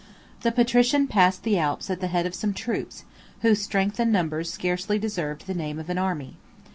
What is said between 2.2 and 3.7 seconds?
of some troops, whose